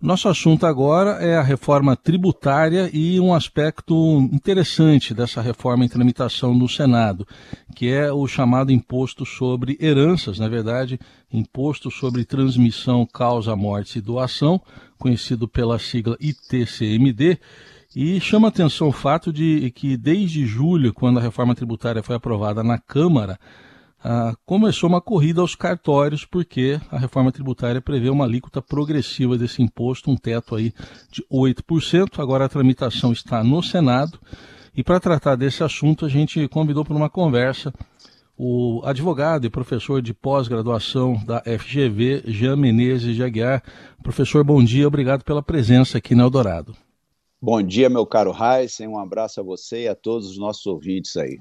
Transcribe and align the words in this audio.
Nosso 0.00 0.28
assunto 0.28 0.64
agora 0.64 1.20
é 1.20 1.36
a 1.36 1.42
reforma 1.42 1.96
tributária 1.96 2.88
e 2.92 3.18
um 3.18 3.34
aspecto 3.34 4.28
interessante 4.32 5.12
dessa 5.12 5.42
reforma 5.42 5.84
em 5.84 5.88
tramitação 5.88 6.54
no 6.54 6.68
Senado, 6.68 7.26
que 7.74 7.90
é 7.90 8.12
o 8.12 8.24
chamado 8.28 8.70
imposto 8.70 9.26
sobre 9.26 9.76
heranças, 9.80 10.38
na 10.38 10.46
verdade, 10.46 11.00
imposto 11.32 11.90
sobre 11.90 12.24
transmissão, 12.24 13.04
causa, 13.04 13.56
morte 13.56 13.98
e 13.98 14.00
doação, 14.00 14.62
conhecido 14.96 15.48
pela 15.48 15.80
sigla 15.80 16.16
ITCMD. 16.20 17.36
E 17.96 18.20
chama 18.20 18.46
atenção 18.46 18.86
o 18.86 18.92
fato 18.92 19.32
de 19.32 19.72
que 19.72 19.96
desde 19.96 20.46
julho, 20.46 20.94
quando 20.94 21.18
a 21.18 21.22
reforma 21.22 21.56
tributária 21.56 22.04
foi 22.04 22.14
aprovada 22.14 22.62
na 22.62 22.78
Câmara, 22.78 23.36
ah, 24.02 24.34
começou 24.46 24.88
uma 24.88 25.00
corrida 25.00 25.40
aos 25.40 25.54
cartórios, 25.54 26.24
porque 26.24 26.80
a 26.90 26.98
reforma 26.98 27.32
tributária 27.32 27.80
prevê 27.80 28.08
uma 28.08 28.24
alíquota 28.24 28.62
progressiva 28.62 29.36
desse 29.36 29.60
imposto, 29.60 30.10
um 30.10 30.16
teto 30.16 30.54
aí 30.54 30.72
de 31.10 31.24
8%. 31.32 32.20
Agora 32.20 32.44
a 32.44 32.48
tramitação 32.48 33.12
está 33.12 33.42
no 33.42 33.62
Senado. 33.62 34.18
E 34.76 34.84
para 34.84 35.00
tratar 35.00 35.34
desse 35.34 35.64
assunto, 35.64 36.04
a 36.04 36.08
gente 36.08 36.46
convidou 36.48 36.84
para 36.84 36.94
uma 36.94 37.10
conversa 37.10 37.72
o 38.36 38.80
advogado 38.84 39.44
e 39.44 39.50
professor 39.50 40.00
de 40.00 40.14
pós-graduação 40.14 41.20
da 41.26 41.40
FGV, 41.40 42.22
Jean 42.26 42.54
Menezes 42.54 43.16
de 43.16 43.24
Aguiar. 43.24 43.64
Professor, 44.00 44.44
bom 44.44 44.62
dia, 44.62 44.86
obrigado 44.86 45.24
pela 45.24 45.42
presença 45.42 45.98
aqui 45.98 46.14
no 46.14 46.22
Eldorado. 46.22 46.76
Bom 47.42 47.60
dia, 47.60 47.90
meu 47.90 48.06
caro 48.06 48.32
Heisen, 48.32 48.86
um 48.86 48.98
abraço 48.98 49.40
a 49.40 49.42
você 49.42 49.84
e 49.84 49.88
a 49.88 49.94
todos 49.96 50.30
os 50.30 50.38
nossos 50.38 50.64
ouvintes 50.66 51.16
aí. 51.16 51.40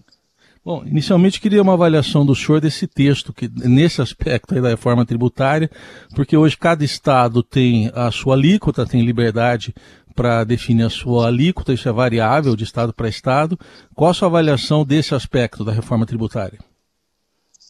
Bom, 0.67 0.83
inicialmente 0.85 1.39
queria 1.39 1.61
uma 1.61 1.75
avaliação 1.75 2.25
do 2.25 2.35
senhor 2.35 2.59
desse 2.59 2.87
texto, 2.87 3.31
que 3.31 3.49
nesse 3.55 4.01
aspecto 4.01 4.53
aí 4.53 4.59
da 4.59 4.67
reforma 4.67 5.05
tributária, 5.05 5.71
porque 6.13 6.35
hoje 6.35 6.57
cada 6.57 6.83
estado 6.83 7.41
tem 7.41 7.89
a 7.95 8.11
sua 8.11 8.35
alíquota, 8.35 8.85
tem 8.85 9.01
liberdade 9.01 9.73
para 10.13 10.43
definir 10.43 10.83
a 10.83 10.89
sua 10.89 11.27
alíquota, 11.27 11.71
isso 11.71 11.87
é 11.87 11.91
variável 11.93 12.53
de 12.53 12.65
estado 12.65 12.91
para 12.91 13.07
estado. 13.07 13.57
Qual 13.95 14.11
a 14.11 14.13
sua 14.13 14.27
avaliação 14.27 14.83
desse 14.83 15.15
aspecto 15.15 15.63
da 15.63 15.71
reforma 15.71 16.05
tributária? 16.05 16.59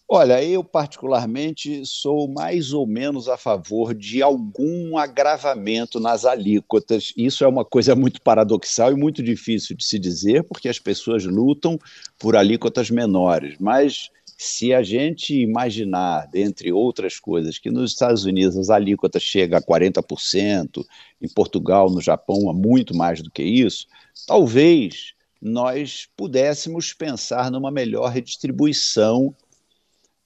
Olha, 0.10 0.42
eu 0.42 0.64
particularmente 0.64 1.86
sou 1.86 2.30
mais 2.30 2.72
ou 2.72 2.88
menos 2.88 3.28
a 3.28 3.36
favor 3.36 3.94
de 3.94 4.22
algum 4.22 4.98
agravamento 4.98 6.00
nas 6.00 6.24
alíquotas. 6.24 7.12
Isso 7.18 7.44
é 7.44 7.48
uma 7.48 7.66
coisa 7.66 7.94
muito 7.94 8.22
paradoxal 8.22 8.94
e 8.94 8.96
muito 8.96 9.22
difícil 9.22 9.76
de 9.76 9.84
se 9.84 10.00
dizer, 10.00 10.46
porque 10.46 10.70
as 10.70 10.80
pessoas 10.80 11.26
lutam 11.26 11.78
por 12.18 12.38
alíquotas 12.38 12.90
menores. 12.90 13.58
Mas 13.60 14.10
se 14.38 14.74
a 14.74 14.82
gente 14.82 15.36
imaginar, 15.42 16.26
dentre 16.28 16.72
outras 16.72 17.20
coisas, 17.20 17.60
que 17.60 17.70
nos 17.70 17.92
Estados 17.92 18.24
Unidos 18.24 18.56
as 18.56 18.70
alíquotas 18.70 19.24
chegam 19.24 19.60
a 19.60 19.62
40%, 19.62 20.86
em 21.22 21.28
Portugal, 21.28 21.90
no 21.90 22.00
Japão, 22.00 22.50
a 22.50 22.54
muito 22.54 22.96
mais 22.96 23.22
do 23.22 23.30
que 23.30 23.44
isso, 23.44 23.86
talvez 24.26 25.14
nós 25.42 26.08
pudéssemos 26.16 26.94
pensar 26.94 27.52
numa 27.52 27.70
melhor 27.70 28.10
redistribuição 28.10 29.36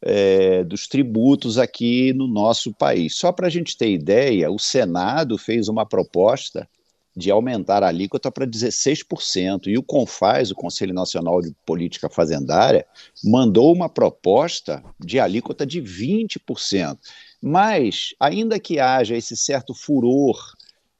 é, 0.02 0.64
dos 0.64 0.88
tributos 0.88 1.58
aqui 1.58 2.14
no 2.14 2.28
nosso 2.28 2.74
país. 2.74 3.16
Só 3.16 3.32
para 3.32 3.48
a 3.48 3.50
gente 3.50 3.78
ter 3.78 3.92
ideia, 3.92 4.52
o 4.52 4.58
Senado 4.58 5.38
fez 5.38 5.68
uma 5.68 5.86
proposta 5.86 6.68
de 7.16 7.30
aumentar 7.30 7.84
a 7.84 7.88
alíquota 7.88 8.32
para 8.32 8.48
16%, 8.48 9.68
e 9.68 9.78
o 9.78 9.84
CONFAS, 9.84 10.52
o 10.52 10.56
Conselho 10.56 10.94
Nacional 10.94 11.42
de 11.42 11.54
Política 11.66 12.10
Fazendária, 12.10 12.86
mandou 13.24 13.74
uma 13.74 13.90
proposta 13.90 14.84
de 15.00 15.20
alíquota 15.20 15.66
de 15.66 15.82
20%. 15.82 16.98
Mas, 17.42 18.16
ainda 18.20 18.60
que 18.60 18.80
haja 18.80 19.16
esse 19.16 19.36
certo 19.36 19.74
furor 19.74 20.38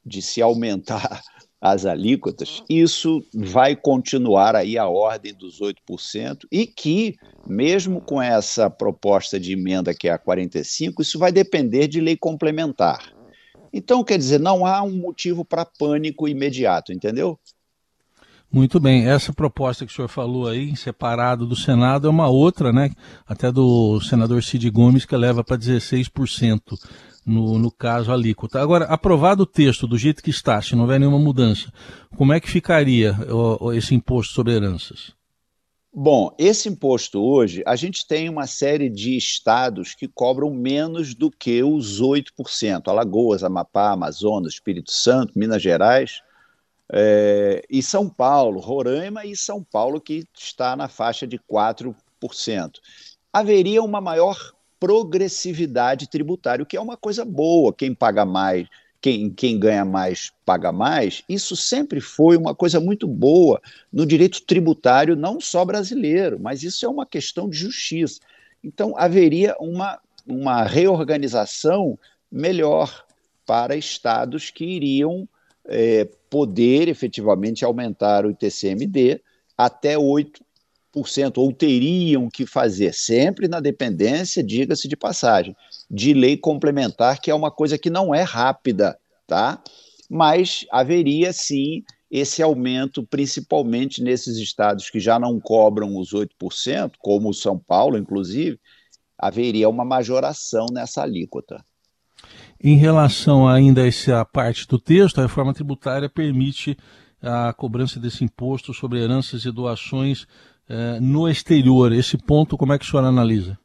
de 0.06 0.22
se 0.22 0.42
aumentar 0.42 1.24
as 1.62 1.86
alíquotas, 1.86 2.64
isso 2.68 3.24
vai 3.32 3.76
continuar 3.76 4.56
aí 4.56 4.80
a 4.80 4.88
ordem 4.88 5.32
dos 5.32 5.60
8%, 5.62 6.48
e 6.52 6.66
que, 6.66 7.16
mesmo 7.46 8.02
com 8.02 8.20
essa 8.20 8.68
proposta 8.68 9.40
de 9.40 9.54
emenda 9.54 9.94
que 9.94 10.08
é 10.08 10.12
a 10.12 10.18
45, 10.18 11.04
isso 11.04 11.20
vai 11.20 11.32
depender 11.32 11.88
de 11.88 12.02
lei 12.02 12.18
complementar. 12.18 13.14
Então, 13.72 14.04
quer 14.04 14.18
dizer, 14.18 14.40
não 14.40 14.66
há 14.66 14.82
um 14.82 14.98
motivo 14.98 15.46
para 15.46 15.64
pânico 15.64 16.28
imediato, 16.28 16.92
entendeu? 16.92 17.40
Muito 18.52 18.82
bem, 18.82 19.08
essa 19.08 19.32
proposta 19.32 19.86
que 19.86 19.94
o 19.94 19.96
senhor 19.96 20.10
falou 20.10 20.48
aí, 20.48 20.76
separado 20.76 21.46
do 21.46 21.56
Senado, 21.56 22.08
é 22.08 22.10
uma 22.10 22.28
outra, 22.28 22.74
né? 22.74 22.90
Até 23.26 23.50
do 23.50 24.02
senador 24.02 24.44
Cid 24.44 24.70
Gomes, 24.70 25.06
que 25.06 25.16
leva 25.16 25.42
para 25.42 25.58
16% 25.58 26.60
no, 27.26 27.58
no 27.58 27.72
caso 27.72 28.12
alíquota. 28.12 28.62
Agora, 28.62 28.86
aprovado 28.86 29.44
o 29.44 29.46
texto 29.46 29.88
do 29.88 29.98
jeito 29.98 30.24
que 30.24 30.30
está, 30.30 30.62
se 30.62 30.76
não 30.76 30.84
houver 30.84 31.00
nenhuma 31.00 31.20
mudança, 31.20 31.72
como 32.16 32.34
é 32.34 32.40
que 32.40 32.50
ficaria 32.50 33.16
o, 33.32 33.72
esse 33.74 33.94
imposto 33.94 34.34
sobre 34.34 34.54
heranças? 34.54 35.14
Bom, 35.94 36.34
esse 36.40 36.70
imposto 36.70 37.22
hoje, 37.22 37.62
a 37.66 37.76
gente 37.76 38.08
tem 38.08 38.30
uma 38.30 38.48
série 38.48 38.90
de 38.90 39.18
estados 39.18 39.94
que 39.94 40.08
cobram 40.08 40.50
menos 40.50 41.14
do 41.14 41.30
que 41.30 41.62
os 41.62 42.02
8%. 42.02 42.88
Alagoas, 42.88 43.44
Amapá, 43.44 43.92
Amazonas, 43.92 44.54
Espírito 44.54 44.90
Santo, 44.90 45.38
Minas 45.38 45.62
Gerais 45.62 46.22
é, 46.92 47.62
e 47.70 47.84
São 47.84 48.10
Paulo, 48.10 48.62
Roraima 48.62 49.26
e 49.26 49.36
São 49.36 49.62
Paulo, 49.62 50.00
que 50.00 50.26
está 50.34 50.78
na 50.78 50.88
faixa 50.88 51.28
de 51.28 51.38
4%. 51.38 51.94
Haveria 53.34 53.84
uma 53.84 54.00
maior 54.00 54.38
progressividade 54.82 56.10
tributária, 56.10 56.64
o 56.64 56.66
que 56.66 56.76
é 56.76 56.82
uma 56.82 56.98
coisa 56.98 57.24
boa. 57.24 57.72
Quem 57.72 57.94
paga 57.94 58.26
mais, 58.26 58.68
quem, 59.00 59.30
quem 59.30 59.60
ganha 59.60 59.86
mais, 59.86 60.32
paga 60.44 60.72
mais. 60.72 61.24
Isso 61.30 61.56
sempre 61.56 62.02
foi 62.02 62.36
uma 62.36 62.56
coisa 62.56 62.80
muito 62.80 63.08
boa 63.08 63.62
no 63.94 64.08
direito 64.08 64.42
tributário, 64.42 65.16
não 65.16 65.40
só 65.40 65.64
brasileiro, 65.64 66.40
mas 66.42 66.64
isso 66.64 66.84
é 66.84 66.90
uma 66.90 67.06
questão 67.06 67.48
de 67.48 67.58
justiça. 67.58 68.20
Então, 68.64 68.98
haveria 68.98 69.56
uma, 69.60 70.00
uma 70.26 70.64
reorganização 70.64 71.98
melhor 72.32 73.06
para 73.46 73.76
estados 73.76 74.50
que 74.50 74.66
iriam 74.66 75.30
é, 75.66 76.10
poder 76.28 76.88
efetivamente 76.88 77.64
aumentar 77.64 78.26
o 78.26 78.32
ITCMD 78.32 79.22
até 79.56 79.96
8 79.96 80.44
ou 81.38 81.54
teriam 81.54 82.30
que 82.30 82.46
fazer, 82.46 82.94
sempre 82.94 83.48
na 83.48 83.60
dependência, 83.60 84.44
diga-se 84.44 84.88
de 84.88 84.98
passagem, 84.98 85.56
de 85.90 86.14
lei 86.14 86.36
complementar, 86.36 87.20
que 87.22 87.32
é 87.32 87.36
uma 87.36 87.52
coisa 87.52 87.78
que 87.78 87.90
não 87.90 88.14
é 88.14 88.22
rápida, 88.22 88.98
tá? 89.26 89.62
Mas 90.10 90.66
haveria 90.72 91.32
sim 91.32 91.84
esse 92.10 92.44
aumento, 92.44 93.08
principalmente 93.08 94.04
nesses 94.04 94.38
estados 94.38 94.90
que 94.90 95.00
já 95.00 95.18
não 95.18 95.40
cobram 95.40 95.98
os 95.98 96.12
8%, 96.12 96.92
como 97.00 97.30
o 97.30 97.34
São 97.34 97.58
Paulo, 97.58 97.98
inclusive, 97.98 98.60
haveria 99.18 99.70
uma 99.70 99.86
majoração 99.86 100.66
nessa 100.74 101.04
alíquota. 101.04 101.64
Em 102.62 102.76
relação 102.76 103.48
ainda 103.48 103.84
a 103.84 103.88
essa 103.88 104.26
parte 104.26 104.68
do 104.68 104.78
texto, 104.78 105.20
a 105.20 105.24
reforma 105.24 105.54
tributária 105.54 106.10
permite 106.10 106.78
a 107.22 107.54
cobrança 107.54 108.00
desse 108.00 108.24
imposto 108.24 108.74
sobre 108.74 109.00
heranças 109.00 109.46
e 109.46 109.52
doações 109.52 110.28
eh, 110.74 111.02
no 111.02 111.28
exterior. 111.28 111.92
Esse 111.92 112.18
ponto, 112.18 112.58
como 112.58 112.72
é 112.72 112.80
que 112.80 112.86
o 112.86 112.88
senhor 112.88 113.04
analisa? 113.04 113.60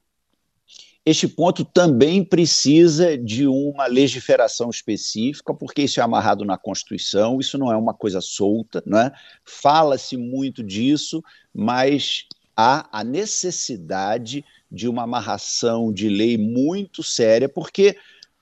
Este 1.04 1.28
ponto 1.28 1.64
também 1.64 2.24
precisa 2.24 3.16
de 3.16 3.46
uma 3.46 3.86
legiferação 3.86 4.70
específica, 4.70 5.54
porque 5.54 5.82
isso 5.82 6.00
é 6.00 6.02
amarrado 6.02 6.44
na 6.44 6.58
Constituição, 6.58 7.38
isso 7.38 7.56
não 7.56 7.70
é 7.70 7.76
uma 7.76 7.94
coisa 7.94 8.20
solta, 8.20 8.82
né? 8.84 9.12
fala-se 9.44 10.16
muito 10.16 10.64
disso, 10.64 11.22
mas 11.54 12.24
há 12.56 12.88
a 12.90 13.04
necessidade 13.04 14.44
de 14.68 14.88
uma 14.88 15.04
amarração 15.04 15.92
de 15.92 16.08
lei 16.08 16.36
muito 16.36 17.04
séria, 17.04 17.48
porque 17.48 17.96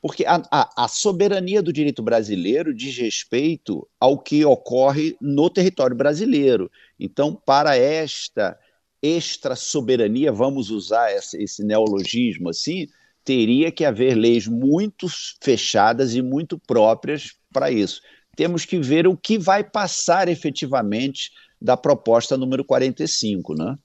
porque 0.04 0.26
a, 0.26 0.42
a, 0.50 0.84
a, 0.84 0.86
soberania 0.86 1.62
do 1.62 1.72
direito 1.72 2.02
brasileiro 2.02 2.74
diz 2.74 2.94
respeito 2.98 3.88
ao 3.98 4.18
que 4.18 4.44
ocorre 4.44 5.16
no 5.18 5.48
território 5.48 5.96
brasileiro. 5.96 6.70
Então, 7.04 7.34
para 7.34 7.76
esta 7.76 8.58
extra-soberania, 9.02 10.32
vamos 10.32 10.70
usar 10.70 11.12
esse, 11.12 11.42
esse 11.42 11.62
neologismo 11.62 12.48
assim, 12.48 12.86
teria 13.22 13.70
que 13.70 13.84
haver 13.84 14.14
leis 14.14 14.46
muito 14.46 15.06
fechadas 15.42 16.14
e 16.14 16.22
muito 16.22 16.58
próprias 16.58 17.34
para 17.52 17.70
isso. 17.70 18.00
Temos 18.36 18.64
que 18.64 18.78
ver 18.78 19.06
o 19.06 19.16
que 19.16 19.38
vai 19.38 19.62
passar 19.62 20.28
efetivamente 20.28 21.30
da 21.60 21.76
proposta 21.76 22.36
número 22.36 22.64
45, 22.64 23.54
né? 23.54 23.76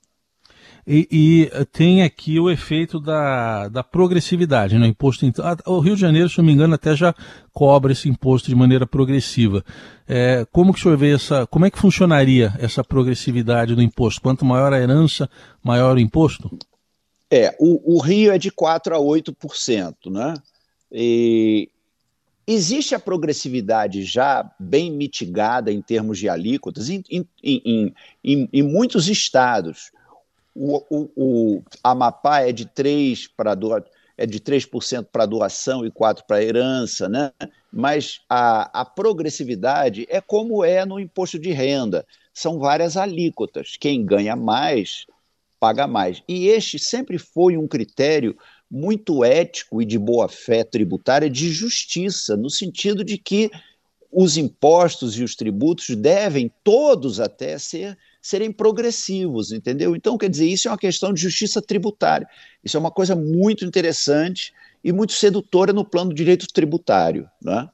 E, 0.88 1.08
e, 1.12 1.66
tem 1.66 2.04
aqui 2.04 2.40
o 2.40 2.50
efeito 2.50 3.00
da, 3.00 3.68
da 3.68 3.84
progressividade, 3.84 4.78
né? 4.78 4.88
Imposto 4.88 5.26
o 5.66 5.80
Rio 5.80 5.96
de 5.96 6.02
Janeiro, 6.02 6.30
se 6.30 6.38
não 6.38 6.46
me 6.46 6.54
engano, 6.54 6.76
até 6.76 6.96
já 6.96 7.14
cobra 7.54 7.92
esse 7.92 8.10
imposto 8.10 8.50
de 8.50 8.56
maneira 8.56 8.88
progressiva. 8.88 9.64
É, 10.08 10.46
como 10.52 10.74
que 10.74 10.80
o 10.80 10.82
senhor 10.82 10.98
vê 10.98 11.14
essa, 11.14 11.46
como 11.48 11.66
é 11.66 11.72
que 11.72 11.80
funcionaria 11.80 12.54
essa 12.60 12.84
progressividade 12.84 13.76
do 13.76 13.82
imposto? 13.82 14.22
Quanto 14.22 14.46
maior 14.46 14.74
a 14.74 14.80
herança, 14.80 15.30
maior 15.64 15.96
o 15.96 16.00
imposto? 16.00 16.58
É, 17.30 17.56
o, 17.60 17.98
o 17.98 18.02
Rio 18.02 18.32
é 18.32 18.38
de 18.38 18.50
4 18.50 18.96
a 18.96 19.00
8%, 19.00 20.12
né? 20.12 20.34
E 20.92 21.70
Existe 22.52 22.96
a 22.96 23.00
progressividade 23.00 24.04
já 24.04 24.52
bem 24.60 24.92
mitigada 24.92 25.72
em 25.72 25.84
termos 25.84 26.18
de 26.18 26.28
alíquotas 26.28 26.90
em, 26.90 27.04
em, 27.12 27.94
em, 28.24 28.50
em 28.52 28.64
muitos 28.64 29.08
estados. 29.08 29.92
O, 30.56 30.84
o, 30.90 31.12
o 31.16 31.64
Amapá 31.84 32.42
é 32.42 32.52
de 32.52 32.66
3 32.66 33.28
para 33.28 33.56
é 34.18 34.26
de 34.26 34.40
3% 34.42 35.08
para 35.10 35.26
doação 35.26 35.86
e 35.86 35.90
4% 35.90 36.24
para 36.28 36.44
herança, 36.44 37.08
né? 37.08 37.32
mas 37.72 38.20
a, 38.28 38.82
a 38.82 38.84
progressividade 38.84 40.06
é 40.10 40.20
como 40.20 40.62
é 40.64 40.86
no 40.86 41.00
imposto 41.00 41.40
de 41.40 41.52
renda. 41.52 42.06
São 42.34 42.60
várias 42.60 42.98
alíquotas. 42.98 43.78
Quem 43.80 44.04
ganha 44.04 44.36
mais, 44.36 45.06
paga 45.58 45.88
mais. 45.88 46.22
E 46.28 46.48
este 46.48 46.78
sempre 46.78 47.18
foi 47.18 47.56
um 47.56 47.66
critério 47.66 48.38
muito 48.70 49.24
ético 49.24 49.82
e 49.82 49.86
de 49.86 49.98
boa-fé 49.98 50.66
tributária 50.66 51.30
de 51.30 51.50
justiça, 51.50 52.36
no 52.36 52.50
sentido 52.50 53.06
de 53.06 53.18
que 53.18 53.50
os 54.12 54.36
impostos 54.38 55.18
e 55.18 55.24
os 55.24 55.36
tributos 55.36 55.96
devem, 55.96 56.52
todos 56.64 57.20
até, 57.20 57.58
ser, 57.58 57.98
serem 58.22 58.52
progressivos, 58.52 59.52
entendeu? 59.52 59.96
Então, 59.96 60.18
quer 60.18 60.30
dizer, 60.30 60.48
isso 60.48 60.68
é 60.68 60.72
uma 60.72 60.78
questão 60.78 61.14
de 61.14 61.22
justiça 61.22 61.62
tributária. 61.62 62.28
Isso 62.64 62.76
é 62.76 62.80
uma 62.80 62.92
coisa 62.92 63.16
muito 63.16 63.66
interessante 63.66 64.54
e 64.84 64.92
muito 64.92 65.14
sedutora 65.14 65.74
no 65.74 65.86
plano 65.86 66.10
do 66.10 66.16
direito 66.16 66.48
tributário. 66.48 67.30
Né? 67.42 67.68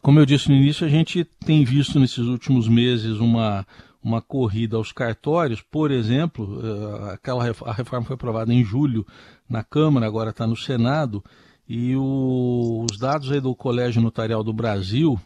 Como 0.00 0.18
eu 0.18 0.26
disse 0.26 0.48
no 0.48 0.54
início, 0.54 0.86
a 0.86 0.90
gente 0.90 1.24
tem 1.44 1.64
visto 1.64 1.98
nesses 1.98 2.18
últimos 2.18 2.68
meses 2.68 3.18
uma 3.18 3.66
uma 4.02 4.22
corrida 4.22 4.76
aos 4.76 4.92
cartórios, 4.92 5.60
por 5.60 5.90
exemplo, 5.90 6.60
eh, 6.64 7.14
aquela 7.14 7.42
a 7.42 7.72
reforma 7.72 8.06
foi 8.06 8.14
aprovada 8.14 8.54
em 8.54 8.64
julho 8.64 9.04
na 9.48 9.64
Câmara, 9.64 10.06
agora 10.06 10.30
está 10.30 10.46
no 10.46 10.56
Senado, 10.56 11.22
e 11.68 11.94
o, 11.96 12.86
os 12.88 12.96
dados 12.96 13.30
aí 13.30 13.40
do 13.40 13.54
Colégio 13.54 14.00
Notarial 14.00 14.42
do 14.42 14.52
Brasil 14.52 15.20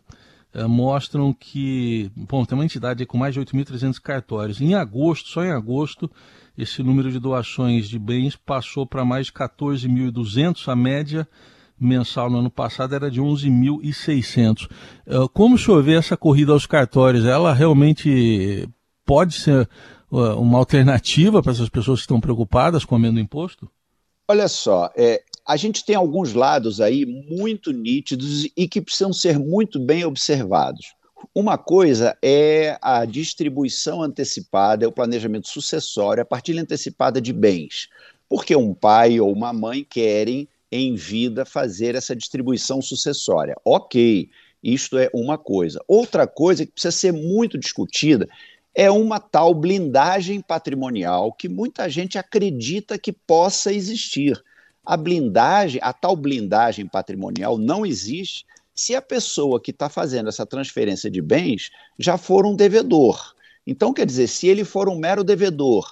eh, 0.55 0.67
mostram 0.67 1.33
que, 1.33 2.11
bom, 2.15 2.45
tem 2.45 2.57
uma 2.57 2.65
entidade 2.65 3.07
com 3.07 3.17
mais 3.17 3.35
de 3.35 3.41
8.300 3.41 4.01
cartórios. 4.01 4.61
Em 4.61 4.75
agosto, 4.75 5.29
só 5.29 5.45
em 5.45 5.51
agosto, 5.51 6.11
esse 6.57 6.83
número 6.83 7.11
de 7.11 7.19
doações 7.19 7.89
de 7.89 7.99
bens 7.99 8.37
passou 8.37 8.87
para 8.87 9.05
mais 9.05 9.27
de 9.27 9.33
14.200, 9.33 10.69
a 10.69 10.77
média 10.77 11.27
mensal 11.81 12.31
no 12.31 12.39
ano 12.39 12.51
passado 12.51 12.95
era 12.95 13.11
de 13.11 13.21
11.600. 13.21 14.69
Uh, 15.07 15.29
como 15.31 15.57
o 15.57 15.59
senhor 15.59 15.83
vê 15.83 15.95
essa 15.95 16.17
corrida 16.17 16.53
aos 16.53 16.67
cartórios? 16.67 17.25
Ela 17.25 17.53
realmente 17.53 18.69
pode 19.05 19.35
ser 19.35 19.69
uh, 20.11 20.39
uma 20.39 20.59
alternativa 20.59 21.43
para 21.43 21.53
essas 21.53 21.69
pessoas 21.69 22.01
que 22.01 22.05
estão 22.05 22.21
preocupadas 22.21 22.85
com 22.85 22.95
aumento 22.95 23.15
do 23.15 23.21
imposto? 23.21 23.69
Olha 24.29 24.49
só, 24.49 24.91
é, 24.97 25.23
a 25.47 25.57
gente 25.57 25.85
tem 25.85 25.97
alguns 25.97 26.33
lados 26.33 26.81
aí 26.81 27.05
muito 27.05 27.73
nítidos 27.73 28.45
e 28.57 28.69
que 28.69 28.81
precisam 28.81 29.13
ser 29.13 29.39
muito 29.39 29.81
bem 29.81 30.05
observados. 30.05 30.95
Uma 31.35 31.57
coisa 31.57 32.17
é 32.23 32.79
a 32.81 33.05
distribuição 33.05 34.03
antecipada, 34.03 34.85
é 34.85 34.89
o 34.89 34.93
planejamento 34.93 35.49
sucessório, 35.49 36.23
a 36.23 36.27
partilha 36.27 36.63
antecipada 36.63 37.21
de 37.21 37.33
bens. 37.33 37.89
Porque 38.29 38.57
um 38.57 38.73
pai 38.73 39.21
ou 39.21 39.33
uma 39.33 39.53
mãe 39.53 39.87
querem 39.89 40.49
em 40.71 40.95
vida 40.95 41.45
fazer 41.45 41.95
essa 41.95 42.17
distribuição 42.17 42.81
sucessória. 42.81 43.55
Ok, 43.65 44.29
isto 44.63 44.97
é 44.97 45.11
uma 45.13 45.37
coisa. 45.37 45.83
Outra 45.87 46.27
coisa 46.27 46.65
que 46.65 46.73
precisa 46.73 46.93
ser 46.93 47.13
muito 47.13 47.59
discutida 47.59 48.29
é 48.75 48.91
uma 48.91 49.21
tal 49.21 49.55
blindagem 49.55 50.41
patrimonial 50.41 51.33
que 51.33 51.49
muita 51.49 51.89
gente 51.89 52.19
acredita 52.19 52.99
que 52.99 53.13
possa 53.13 53.73
existir. 53.73 54.43
A 54.85 54.97
blindagem, 54.97 55.81
a 55.83 55.93
tal 55.93 56.17
blindagem 56.17 56.87
patrimonial 56.87 57.59
não 57.59 57.87
existe 57.87 58.45
se 58.75 58.95
a 58.95 59.03
pessoa 59.03 59.61
que 59.61 59.71
está 59.71 59.89
fazendo 59.89 60.29
essa 60.29 60.47
transferência 60.47 61.11
de 61.11 61.21
bens 61.21 61.71
já 61.99 62.17
for 62.17 62.47
um 62.47 62.57
devedor. 62.57 63.35
Então, 63.67 63.93
quer 63.93 64.07
dizer, 64.07 64.27
se 64.27 64.49
ele 64.49 64.65
for 64.65 64.89
um 64.89 64.97
mero 64.97 65.23
devedor 65.23 65.87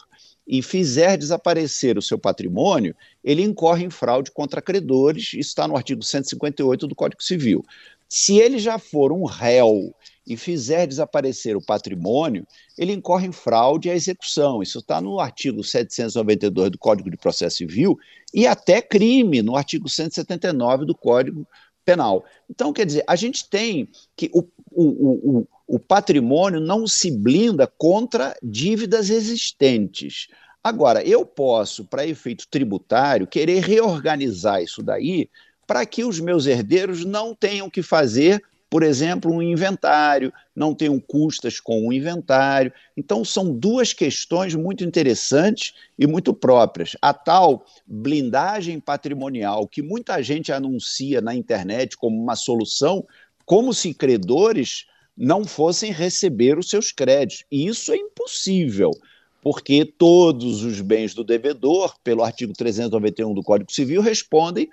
e 0.47 0.63
fizer 0.63 1.17
desaparecer 1.17 1.97
o 1.97 2.03
seu 2.03 2.19
patrimônio, 2.19 2.97
ele 3.23 3.43
incorre 3.43 3.85
em 3.85 3.91
fraude 3.91 4.33
contra 4.33 4.63
credores, 4.63 5.35
isso 5.35 5.51
está 5.51 5.69
no 5.69 5.77
artigo 5.77 6.03
158 6.03 6.87
do 6.89 6.97
Código 6.97 7.23
Civil. 7.23 7.65
Se 8.09 8.39
ele 8.39 8.59
já 8.59 8.77
for 8.79 9.13
um 9.13 9.25
réu 9.25 9.95
e 10.31 10.37
fizer 10.37 10.87
desaparecer 10.87 11.57
o 11.57 11.61
patrimônio, 11.61 12.47
ele 12.79 12.93
incorre 12.93 13.27
em 13.27 13.33
fraude 13.33 13.91
à 13.91 13.95
execução. 13.97 14.63
Isso 14.63 14.79
está 14.79 15.01
no 15.01 15.19
artigo 15.19 15.65
792 15.65 16.71
do 16.71 16.79
Código 16.79 17.11
de 17.11 17.17
Processo 17.17 17.57
Civil 17.57 17.99
e 18.33 18.47
até 18.47 18.81
crime 18.81 19.43
no 19.43 19.57
artigo 19.57 19.89
179 19.89 20.85
do 20.85 20.95
Código 20.95 21.45
Penal. 21.85 22.25
Então, 22.49 22.73
quer 22.73 22.87
dizer, 22.87 23.03
a 23.09 23.17
gente 23.17 23.51
tem 23.51 23.89
que 24.17 24.31
o, 24.33 24.45
o, 24.71 25.41
o, 25.41 25.49
o 25.67 25.79
patrimônio 25.81 26.61
não 26.61 26.87
se 26.87 27.11
blinda 27.11 27.67
contra 27.67 28.37
dívidas 28.41 29.11
existentes. 29.11 30.29
Agora, 30.63 31.03
eu 31.03 31.27
posso, 31.27 31.85
para 31.85 32.07
efeito 32.07 32.47
tributário, 32.49 33.27
querer 33.27 33.65
reorganizar 33.65 34.63
isso 34.63 34.81
daí 34.81 35.29
para 35.67 35.85
que 35.85 36.05
os 36.05 36.21
meus 36.21 36.47
herdeiros 36.47 37.05
não 37.05 37.35
tenham 37.35 37.69
que 37.69 37.83
fazer, 37.83 38.41
por 38.71 38.85
exemplo, 38.85 39.33
um 39.33 39.43
inventário, 39.43 40.33
não 40.55 40.73
tenham 40.73 41.01
custas 41.01 41.59
com 41.59 41.89
o 41.89 41.93
inventário. 41.93 42.73
Então, 42.97 43.25
são 43.25 43.53
duas 43.53 43.93
questões 43.93 44.55
muito 44.55 44.85
interessantes 44.85 45.75
e 45.99 46.07
muito 46.07 46.33
próprias. 46.33 46.97
A 47.03 47.13
tal 47.13 47.67
blindagem 47.85 48.79
patrimonial 48.79 49.67
que 49.67 49.83
muita 49.83 50.23
gente 50.23 50.53
anuncia 50.53 51.21
na 51.21 51.35
internet 51.35 51.97
como 51.97 52.17
uma 52.17 52.37
solução, 52.37 53.05
como 53.45 53.75
se 53.75 53.93
credores 53.93 54.87
não 55.17 55.45
fossem 55.45 55.91
receber 55.91 56.57
os 56.57 56.71
seus 56.71 56.93
créditos. 56.93 57.45
E 57.51 57.67
isso 57.67 57.93
é 57.93 57.97
impossível, 57.97 58.93
porque 59.43 59.85
todos 59.85 60.63
os 60.63 60.81
bens 60.81 61.13
do 61.13 61.25
devedor, 61.25 61.97
pelo 62.05 62.23
artigo 62.23 62.53
391 62.53 63.35
do 63.35 63.43
Código 63.43 63.73
Civil, 63.73 64.01
respondem 64.01 64.69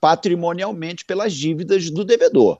patrimonialmente 0.00 1.04
pelas 1.04 1.34
dívidas 1.34 1.90
do 1.90 2.02
devedor. 2.02 2.58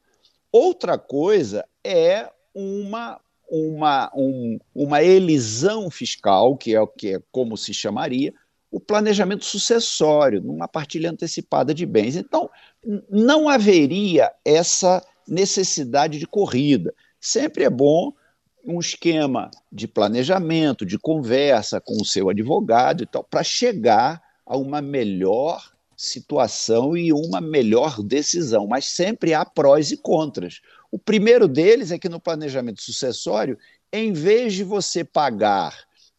Outra 0.59 0.97
coisa 0.97 1.67
é 1.85 2.31
uma 2.55 3.21
uma, 3.47 4.11
um, 4.17 4.59
uma 4.75 5.03
elisão 5.03 5.91
fiscal, 5.91 6.57
que 6.57 6.75
é 6.75 6.81
o 6.81 6.87
que 6.87 7.17
é 7.17 7.21
como 7.31 7.59
se 7.59 7.75
chamaria, 7.75 8.33
o 8.71 8.81
planejamento 8.81 9.45
sucessório, 9.45 10.41
numa 10.41 10.67
partilha 10.67 11.11
antecipada 11.11 11.75
de 11.75 11.85
bens. 11.85 12.17
Então, 12.17 12.49
não 13.11 13.51
haveria 13.51 14.33
essa 14.45 15.05
necessidade 15.29 16.19
de 16.19 16.27
corrida. 16.27 16.93
Sempre 17.21 17.65
é 17.65 17.71
bom 17.71 18.15
um 18.65 18.81
esquema 18.81 19.51
de 19.71 19.87
planejamento, 19.87 20.87
de 20.87 20.99
conversa 20.99 21.83
com 21.83 22.01
o 22.01 22.05
seu 22.05 22.31
advogado 22.31 23.03
e 23.03 23.07
tal, 23.07 23.23
para 23.23 23.45
chegar 23.45 24.23
a 24.47 24.57
uma 24.57 24.81
melhor 24.81 25.76
situação 25.97 26.97
e 26.97 27.13
uma 27.13 27.41
melhor 27.41 28.03
decisão. 28.03 28.67
Mas 28.67 28.85
sempre 28.87 29.33
há 29.33 29.45
prós 29.45 29.91
e 29.91 29.97
contras. 29.97 30.61
O 30.91 30.99
primeiro 30.99 31.49
deles 31.49 31.91
é 31.91 31.99
que 31.99 32.09
no 32.09 32.21
planejamento 32.21 32.83
sucessório, 32.83 33.59
em 33.93 34.13
vez 34.13 34.55
de 34.55 34.63
você 34.63 35.03
pagar 35.03 35.75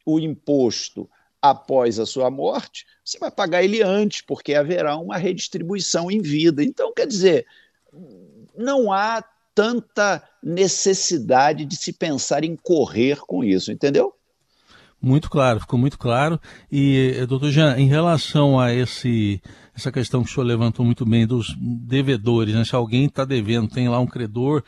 o 0.05 0.19
imposto 0.19 1.10
após 1.41 2.00
a 2.00 2.05
sua 2.05 2.31
morte, 2.31 2.86
você 3.03 3.19
vai 3.19 3.31
pagar 3.31 3.63
ele 3.63 3.81
antes, 3.81 4.22
porque 4.22 4.53
haverá 4.53 4.98
uma 4.98 5.17
redistribuição 5.17 6.10
em 6.10 6.22
vida. 6.22 6.63
Então, 6.63 6.93
quer 6.93 7.07
dizer, 7.07 7.46
não 8.57 8.91
há 8.91 9.24
tanta 9.53 10.24
necessidade 10.43 11.65
de 11.65 11.75
se 11.75 11.93
pensar 11.93 12.43
em 12.43 12.55
correr 12.55 13.19
com 13.22 13.43
isso, 13.43 13.72
entendeu? 13.72 14.13
Muito 15.01 15.29
claro, 15.29 15.60
ficou 15.60 15.77
muito 15.77 15.98
claro. 15.98 16.39
E, 16.72 17.25
doutor 17.27 17.51
Jean, 17.51 17.77
em 17.77 17.88
relação 17.88 18.60
a 18.60 18.74
esse, 18.74 19.41
essa 19.77 19.91
questão 19.91 20.24
que 20.24 20.29
o 20.29 20.34
senhor 20.34 20.46
levantou 20.46 20.84
muito 20.84 21.05
bem 21.05 21.27
dos 21.27 21.55
devedores, 21.60 22.55
né? 22.55 22.65
se 22.65 22.75
alguém 22.75 23.05
está 23.05 23.24
devendo, 23.24 23.69
tem 23.69 23.88
lá 23.88 24.00
um 24.00 24.07
credor 24.07 24.63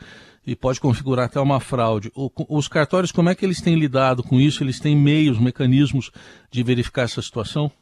e 0.46 0.54
pode 0.54 0.78
configurar 0.78 1.26
até 1.26 1.40
uma 1.40 1.58
fraude. 1.58 2.12
O, 2.14 2.30
os 2.48 2.68
cartórios, 2.68 3.10
como 3.10 3.28
é 3.28 3.34
que 3.34 3.44
eles 3.44 3.60
têm 3.60 3.74
lidado 3.74 4.22
com 4.22 4.38
isso? 4.40 4.62
Eles 4.62 4.78
têm 4.78 4.96
meios, 4.96 5.40
mecanismos 5.40 6.12
de 6.48 6.62
verificar 6.62 7.02
essa 7.02 7.20
situação? 7.20 7.72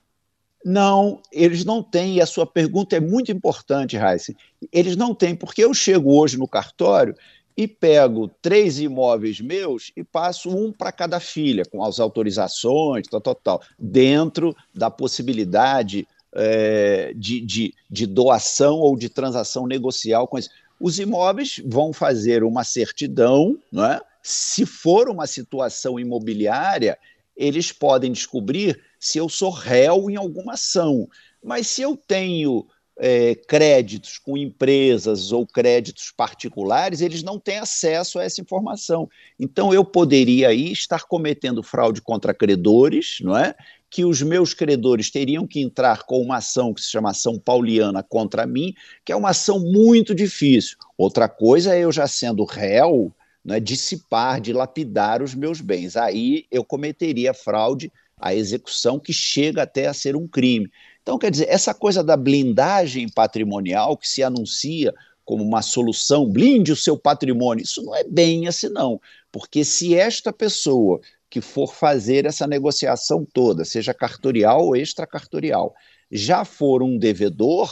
Não, 0.64 1.20
eles 1.30 1.66
não 1.66 1.82
têm, 1.82 2.16
e 2.16 2.20
a 2.22 2.26
sua 2.26 2.46
pergunta 2.46 2.96
é 2.96 3.00
muito 3.00 3.30
importante, 3.30 3.96
Raíssa. 3.96 4.34
Eles 4.72 4.96
não 4.96 5.14
têm, 5.14 5.36
porque 5.36 5.62
eu 5.62 5.74
chego 5.74 6.18
hoje 6.18 6.38
no 6.38 6.48
cartório 6.48 7.14
e 7.54 7.68
pego 7.68 8.28
três 8.40 8.80
imóveis 8.80 9.38
meus 9.40 9.92
e 9.94 10.02
passo 10.02 10.48
um 10.48 10.72
para 10.72 10.90
cada 10.90 11.20
filha, 11.20 11.64
com 11.70 11.84
as 11.84 12.00
autorizações, 12.00 13.06
tal, 13.06 13.20
tal, 13.20 13.34
tal, 13.34 13.62
dentro 13.78 14.56
da 14.74 14.90
possibilidade 14.90 16.06
é, 16.34 17.12
de, 17.14 17.40
de, 17.40 17.74
de 17.90 18.06
doação 18.06 18.78
ou 18.78 18.96
de 18.96 19.08
transação 19.08 19.66
negocial 19.66 20.26
com 20.26 20.38
isso. 20.38 20.50
Os 20.80 20.98
imóveis 20.98 21.60
vão 21.64 21.92
fazer 21.92 22.44
uma 22.44 22.62
certidão, 22.64 23.58
não 23.72 23.84
é? 23.84 24.00
se 24.22 24.66
for 24.66 25.08
uma 25.08 25.26
situação 25.26 25.98
imobiliária, 25.98 26.98
eles 27.36 27.72
podem 27.72 28.12
descobrir 28.12 28.78
se 29.00 29.16
eu 29.16 29.28
sou 29.28 29.50
réu 29.50 30.10
em 30.10 30.16
alguma 30.16 30.54
ação. 30.54 31.08
Mas 31.42 31.68
se 31.68 31.82
eu 31.82 31.96
tenho 31.96 32.66
é, 32.98 33.34
créditos 33.34 34.18
com 34.18 34.36
empresas 34.36 35.30
ou 35.30 35.46
créditos 35.46 36.12
particulares, 36.14 37.00
eles 37.00 37.22
não 37.22 37.38
têm 37.38 37.58
acesso 37.58 38.18
a 38.18 38.24
essa 38.24 38.40
informação. 38.40 39.08
Então, 39.38 39.72
eu 39.72 39.84
poderia 39.84 40.48
aí 40.48 40.72
estar 40.72 41.04
cometendo 41.04 41.62
fraude 41.62 42.02
contra 42.02 42.34
credores, 42.34 43.18
não 43.22 43.36
é? 43.36 43.54
Que 43.90 44.04
os 44.04 44.20
meus 44.22 44.52
credores 44.52 45.10
teriam 45.10 45.46
que 45.46 45.60
entrar 45.60 46.04
com 46.04 46.20
uma 46.20 46.36
ação 46.36 46.74
que 46.74 46.80
se 46.80 46.90
chama 46.90 47.10
ação 47.10 47.38
pauliana 47.38 48.02
contra 48.02 48.46
mim, 48.46 48.74
que 49.04 49.12
é 49.12 49.16
uma 49.16 49.30
ação 49.30 49.58
muito 49.60 50.14
difícil. 50.14 50.76
Outra 50.96 51.28
coisa 51.28 51.74
é 51.74 51.80
eu 51.80 51.92
já 51.92 52.06
sendo 52.06 52.44
réu, 52.44 53.12
é 53.48 53.60
dissipar, 53.60 54.40
dilapidar 54.40 55.22
os 55.22 55.34
meus 55.34 55.60
bens. 55.60 55.96
Aí 55.96 56.44
eu 56.50 56.64
cometeria 56.64 57.32
fraude 57.32 57.90
à 58.20 58.34
execução, 58.34 58.98
que 58.98 59.12
chega 59.12 59.62
até 59.62 59.86
a 59.86 59.94
ser 59.94 60.16
um 60.16 60.26
crime. 60.26 60.70
Então, 61.02 61.18
quer 61.18 61.30
dizer, 61.30 61.48
essa 61.48 61.72
coisa 61.72 62.04
da 62.04 62.16
blindagem 62.16 63.08
patrimonial 63.08 63.96
que 63.96 64.08
se 64.08 64.22
anuncia 64.22 64.92
como 65.24 65.44
uma 65.44 65.62
solução, 65.62 66.28
blinde 66.28 66.72
o 66.72 66.76
seu 66.76 66.98
patrimônio, 66.98 67.62
isso 67.62 67.82
não 67.82 67.94
é 67.94 68.02
bem 68.02 68.48
assim, 68.48 68.68
não. 68.68 69.00
Porque 69.30 69.64
se 69.64 69.94
esta 69.94 70.32
pessoa 70.32 71.00
que 71.30 71.40
for 71.40 71.74
fazer 71.74 72.26
essa 72.26 72.46
negociação 72.46 73.26
toda, 73.32 73.64
seja 73.64 73.92
cartorial 73.92 74.66
ou 74.66 74.76
extracartorial, 74.76 75.74
já 76.10 76.44
for 76.44 76.82
um 76.82 76.98
devedor, 76.98 77.70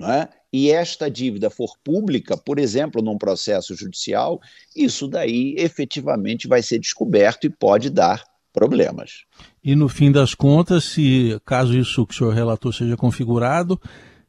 é? 0.00 0.28
e 0.52 0.70
esta 0.70 1.10
dívida 1.10 1.50
for 1.50 1.76
pública, 1.82 2.36
por 2.36 2.58
exemplo, 2.58 3.02
num 3.02 3.18
processo 3.18 3.74
judicial, 3.74 4.40
isso 4.74 5.06
daí 5.06 5.54
efetivamente 5.58 6.48
vai 6.48 6.62
ser 6.62 6.78
descoberto 6.78 7.44
e 7.44 7.50
pode 7.50 7.90
dar 7.90 8.24
problemas. 8.52 9.24
E 9.62 9.74
no 9.74 9.88
fim 9.88 10.12
das 10.12 10.34
contas, 10.34 10.84
se 10.84 11.40
caso 11.44 11.76
isso 11.76 12.06
que 12.06 12.14
o 12.14 12.16
senhor 12.16 12.32
relatou 12.32 12.72
seja 12.72 12.96
configurado, 12.96 13.80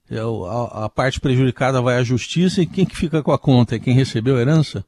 é 0.10 0.17
a, 0.20 0.86
a 0.86 0.89
parte 0.89 1.20
prejudicada 1.20 1.82
vai 1.82 1.98
à 1.98 2.03
justiça 2.03 2.62
e 2.62 2.65
quem 2.65 2.86
que 2.86 2.96
fica 2.96 3.24
com 3.24 3.32
a 3.32 3.39
conta? 3.39 3.75
É 3.75 3.79
quem 3.79 3.94
recebeu 3.94 4.38
a 4.38 4.41
herança? 4.41 4.86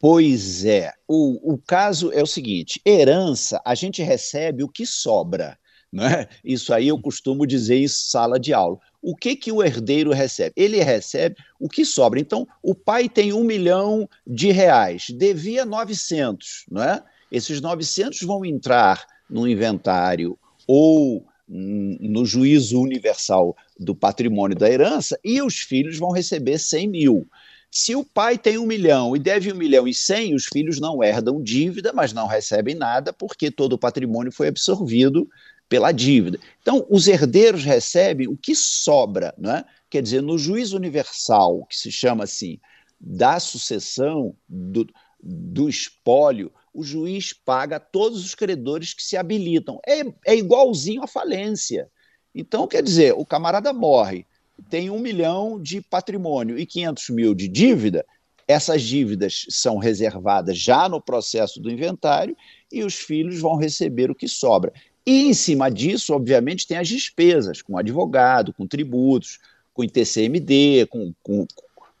Pois 0.00 0.64
é. 0.64 0.90
O, 1.06 1.52
o 1.52 1.58
caso 1.58 2.10
é 2.10 2.22
o 2.22 2.26
seguinte: 2.26 2.80
herança, 2.86 3.60
a 3.64 3.74
gente 3.74 4.02
recebe 4.02 4.64
o 4.64 4.68
que 4.68 4.86
sobra. 4.86 5.58
Né? 5.92 6.26
Isso 6.42 6.72
aí 6.72 6.88
eu 6.88 6.98
costumo 6.98 7.46
dizer 7.46 7.76
em 7.76 7.88
sala 7.88 8.40
de 8.40 8.54
aula. 8.54 8.78
O 9.02 9.14
que, 9.14 9.36
que 9.36 9.52
o 9.52 9.62
herdeiro 9.62 10.12
recebe? 10.12 10.52
Ele 10.56 10.82
recebe 10.82 11.36
o 11.58 11.68
que 11.68 11.84
sobra. 11.84 12.18
Então, 12.18 12.46
o 12.62 12.74
pai 12.74 13.08
tem 13.08 13.32
um 13.32 13.44
milhão 13.44 14.08
de 14.26 14.50
reais, 14.52 15.06
devia 15.10 15.64
900, 15.64 16.66
não 16.70 16.82
é? 16.82 17.02
Esses 17.30 17.60
900 17.60 18.22
vão 18.22 18.44
entrar 18.44 19.04
no 19.28 19.46
inventário 19.48 20.38
ou 20.66 21.26
no 21.48 22.24
juízo 22.24 22.80
universal 22.80 23.56
do 23.78 23.94
patrimônio 23.94 24.56
da 24.56 24.70
herança 24.70 25.18
e 25.24 25.42
os 25.42 25.58
filhos 25.58 25.98
vão 25.98 26.12
receber 26.12 26.58
100 26.58 26.88
mil. 26.88 27.26
Se 27.70 27.94
o 27.94 28.04
pai 28.04 28.36
tem 28.36 28.58
um 28.58 28.66
milhão 28.66 29.14
e 29.14 29.18
deve 29.18 29.52
um 29.52 29.56
milhão 29.56 29.86
e 29.86 29.94
cem, 29.94 30.34
os 30.34 30.46
filhos 30.46 30.80
não 30.80 31.02
herdam 31.04 31.40
dívida, 31.40 31.92
mas 31.92 32.12
não 32.12 32.26
recebem 32.26 32.74
nada 32.74 33.12
porque 33.12 33.50
todo 33.50 33.74
o 33.74 33.78
patrimônio 33.78 34.32
foi 34.32 34.48
absorvido 34.48 35.28
pela 35.68 35.92
dívida. 35.92 36.38
Então, 36.60 36.84
os 36.90 37.06
herdeiros 37.06 37.64
recebem 37.64 38.26
o 38.26 38.36
que 38.36 38.56
sobra, 38.56 39.32
né? 39.38 39.64
quer 39.88 40.02
dizer, 40.02 40.20
no 40.20 40.36
juízo 40.36 40.76
universal, 40.76 41.64
que 41.66 41.76
se 41.76 41.92
chama 41.92 42.24
assim, 42.24 42.58
da 43.00 43.38
sucessão, 43.38 44.34
do, 44.48 44.86
do 45.22 45.68
espólio, 45.68 46.52
o 46.74 46.82
juiz 46.82 47.32
paga 47.32 47.78
todos 47.78 48.24
os 48.24 48.34
credores 48.34 48.94
que 48.94 49.02
se 49.02 49.16
habilitam. 49.16 49.80
É, 49.86 50.02
é 50.26 50.36
igualzinho 50.36 51.02
à 51.02 51.06
falência. 51.06 51.88
Então, 52.34 52.66
quer 52.66 52.82
dizer, 52.82 53.14
o 53.16 53.24
camarada 53.24 53.72
morre, 53.72 54.26
tem 54.68 54.90
um 54.90 54.98
milhão 54.98 55.60
de 55.60 55.80
patrimônio 55.80 56.58
e 56.58 56.66
500 56.66 57.10
mil 57.10 57.34
de 57.34 57.48
dívida, 57.48 58.04
essas 58.46 58.82
dívidas 58.82 59.46
são 59.48 59.78
reservadas 59.78 60.58
já 60.58 60.88
no 60.88 61.00
processo 61.00 61.60
do 61.60 61.70
inventário 61.70 62.36
e 62.70 62.82
os 62.82 62.94
filhos 62.94 63.40
vão 63.40 63.56
receber 63.56 64.10
o 64.10 64.14
que 64.14 64.26
sobra. 64.26 64.72
E 65.06 65.28
em 65.28 65.34
cima 65.34 65.70
disso, 65.70 66.12
obviamente, 66.12 66.66
tem 66.66 66.76
as 66.76 66.88
despesas 66.88 67.62
com 67.62 67.78
advogado, 67.78 68.52
com 68.52 68.66
tributos, 68.66 69.38
com 69.72 69.84
ITCMD, 69.84 70.86
com, 70.90 71.14
com, 71.22 71.46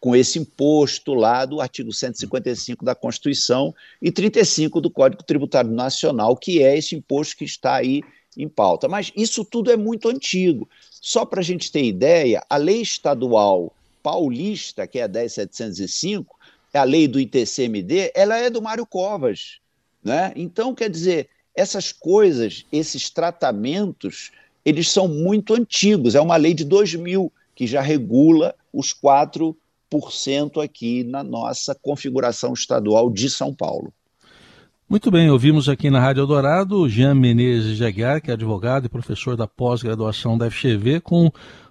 com 0.00 0.16
esse 0.16 0.38
imposto 0.38 1.14
lá 1.14 1.44
do 1.44 1.60
artigo 1.60 1.92
155 1.92 2.84
da 2.84 2.94
Constituição 2.94 3.74
e 4.02 4.10
35 4.10 4.80
do 4.80 4.90
Código 4.90 5.22
Tributário 5.22 5.70
Nacional, 5.70 6.36
que 6.36 6.62
é 6.62 6.76
esse 6.76 6.96
imposto 6.96 7.36
que 7.36 7.44
está 7.44 7.76
aí 7.76 8.02
em 8.36 8.48
pauta. 8.48 8.88
Mas 8.88 9.12
isso 9.16 9.44
tudo 9.44 9.70
é 9.70 9.76
muito 9.76 10.08
antigo. 10.08 10.68
Só 11.00 11.24
para 11.24 11.40
a 11.40 11.44
gente 11.44 11.72
ter 11.72 11.84
ideia, 11.84 12.44
a 12.48 12.56
lei 12.56 12.82
estadual 12.82 13.72
paulista, 14.02 14.86
que 14.86 14.98
é 14.98 15.04
a 15.04 15.08
10705, 15.08 16.36
a 16.72 16.84
lei 16.84 17.08
do 17.08 17.18
ITCMD, 17.18 18.12
ela 18.14 18.36
é 18.36 18.50
do 18.50 18.62
Mário 18.62 18.86
Covas. 18.86 19.58
Né? 20.04 20.32
Então, 20.36 20.74
quer 20.74 20.90
dizer, 20.90 21.28
essas 21.54 21.92
coisas, 21.92 22.64
esses 22.70 23.10
tratamentos, 23.10 24.30
eles 24.64 24.88
são 24.88 25.08
muito 25.08 25.54
antigos. 25.54 26.14
É 26.14 26.20
uma 26.20 26.36
lei 26.36 26.54
de 26.54 26.64
2000 26.64 27.32
que 27.54 27.66
já 27.66 27.80
regula 27.80 28.54
os 28.72 28.94
4% 28.94 29.54
aqui 30.62 31.02
na 31.04 31.22
nossa 31.22 31.74
configuração 31.74 32.52
estadual 32.52 33.10
de 33.10 33.28
São 33.28 33.54
Paulo. 33.54 33.92
Muito 34.90 35.08
bem, 35.08 35.30
ouvimos 35.30 35.68
aqui 35.68 35.88
na 35.88 36.00
Rádio 36.00 36.22
Eldorado 36.22 36.88
Jean 36.88 37.14
Menezes 37.14 37.76
de 37.76 37.84
Aguiar, 37.84 38.20
que 38.20 38.28
é 38.28 38.34
advogado 38.34 38.86
e 38.86 38.88
professor 38.88 39.36
da 39.36 39.46
pós-graduação 39.46 40.36
da 40.36 40.50
FGV, 40.50 41.00
com 41.00 41.30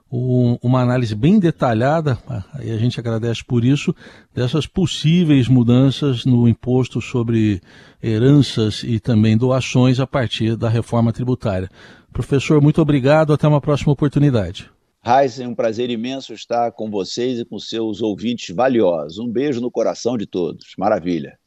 um, 0.09 0.57
uma 0.63 0.79
análise 0.79 1.13
bem 1.13 1.38
detalhada, 1.38 2.17
e 2.63 2.71
a 2.71 2.77
gente 2.77 2.97
agradece 2.97 3.43
por 3.43 3.65
isso, 3.65 3.93
dessas 4.33 4.65
possíveis 4.65 5.49
mudanças 5.49 6.23
no 6.23 6.47
imposto 6.47 7.01
sobre 7.01 7.59
heranças 8.01 8.83
e 8.83 9.01
também 9.01 9.38
doações 9.38 9.99
a 9.99 10.07
partir 10.07 10.55
da 10.55 10.69
reforma 10.69 11.11
tributária. 11.11 11.69
Professor, 12.13 12.61
muito 12.61 12.81
obrigado, 12.81 13.33
até 13.33 13.45
uma 13.45 13.59
próxima 13.59 13.91
oportunidade. 13.91 14.71
Heisen, 15.05 15.47
um 15.47 15.55
prazer 15.55 15.89
imenso 15.89 16.31
estar 16.31 16.71
com 16.71 16.89
vocês 16.89 17.38
e 17.38 17.43
com 17.43 17.59
seus 17.59 18.01
ouvintes 18.01 18.55
valiosos. 18.55 19.19
Um 19.19 19.29
beijo 19.29 19.59
no 19.59 19.69
coração 19.69 20.17
de 20.17 20.25
todos. 20.25 20.67
Maravilha. 20.77 21.38